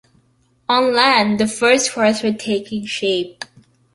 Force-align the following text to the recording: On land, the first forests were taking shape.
On 0.67 0.95
land, 0.95 1.39
the 1.39 1.45
first 1.45 1.91
forests 1.91 2.23
were 2.23 2.33
taking 2.33 2.87
shape. 2.87 3.45